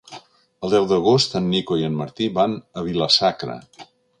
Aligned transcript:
El 0.67 0.71
deu 0.75 0.87
d'agost 0.91 1.35
en 1.41 1.51
Nico 1.53 1.79
i 1.81 1.87
en 1.91 1.99
Martí 2.01 2.31
van 2.41 2.59
a 2.83 2.89
Vila-sacra. 2.89 3.63